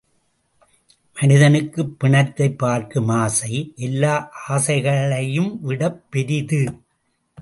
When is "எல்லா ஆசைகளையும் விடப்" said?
3.75-6.11